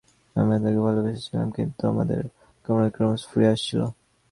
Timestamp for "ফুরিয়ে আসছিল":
3.29-3.81